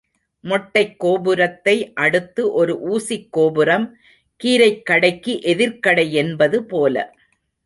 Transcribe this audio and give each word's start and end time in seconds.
மொட்டைக் 0.43 0.95
கோபுரத்தை 0.97 1.93
அடுத்து 1.93 2.51
ஒரு 2.53 2.75
ஊசிக் 2.89 3.27
கோபுரம், 3.29 3.97
கீரைக் 4.43 4.85
கடைக்கு 4.85 5.39
எதிர்க்கடை 5.43 6.11
என்பது 6.11 6.63
போல. 6.63 7.15